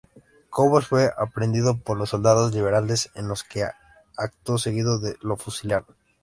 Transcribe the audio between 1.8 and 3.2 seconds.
los soldados liberales